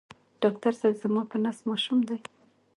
ډاکټر 0.41 0.73
صېب 0.79 0.95
زما 1.03 1.21
په 1.31 1.37
نس 1.43 1.57
ماشوم 1.69 1.99
دی 2.07 2.17